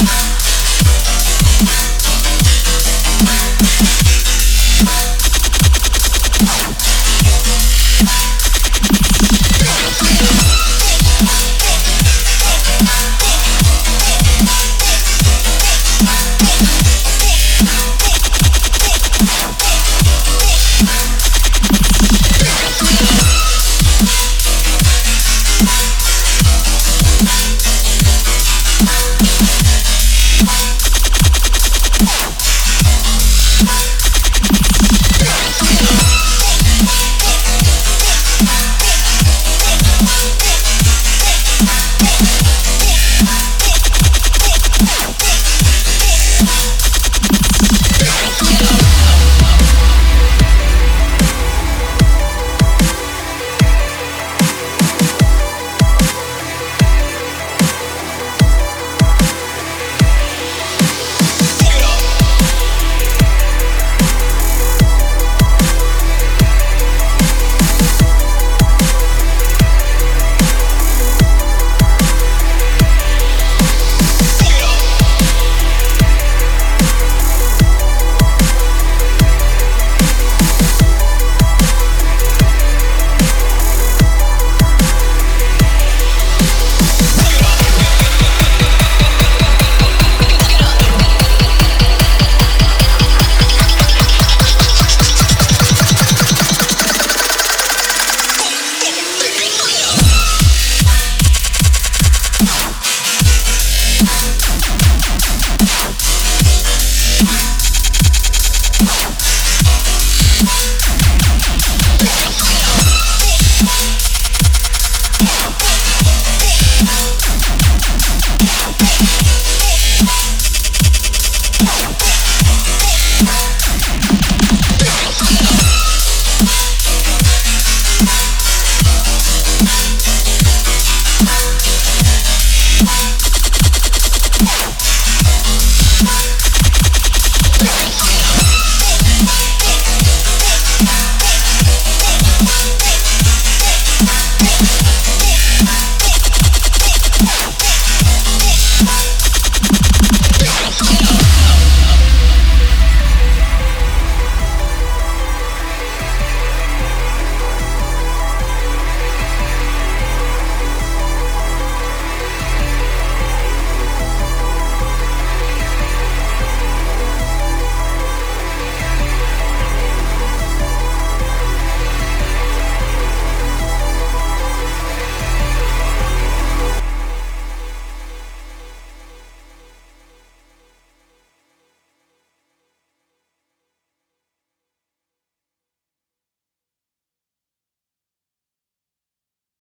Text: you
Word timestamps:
you 0.00 0.37